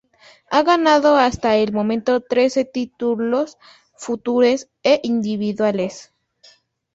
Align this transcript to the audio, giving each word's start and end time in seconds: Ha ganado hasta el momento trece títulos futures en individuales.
Ha 0.49 0.63
ganado 0.63 1.15
hasta 1.17 1.57
el 1.57 1.73
momento 1.73 2.21
trece 2.21 2.65
títulos 2.65 3.59
futures 3.95 4.67
en 4.81 4.99
individuales. 5.03 6.11